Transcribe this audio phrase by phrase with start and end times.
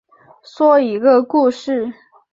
[0.43, 1.93] 说一个故事